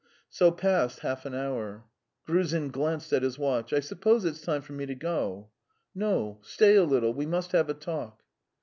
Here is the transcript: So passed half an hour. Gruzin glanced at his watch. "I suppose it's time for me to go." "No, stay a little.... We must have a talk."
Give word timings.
So 0.31 0.49
passed 0.51 1.01
half 1.01 1.27
an 1.27 1.35
hour. 1.35 1.85
Gruzin 2.25 2.71
glanced 2.71 3.13
at 3.13 3.21
his 3.21 3.37
watch. 3.37 3.71
"I 3.71 3.79
suppose 3.81 4.25
it's 4.25 4.41
time 4.41 4.63
for 4.63 4.73
me 4.73 4.87
to 4.87 4.95
go." 4.95 5.51
"No, 5.93 6.39
stay 6.41 6.73
a 6.75 6.83
little.... 6.83 7.13
We 7.13 7.27
must 7.27 7.51
have 7.51 7.69
a 7.69 7.75
talk." 7.75 8.23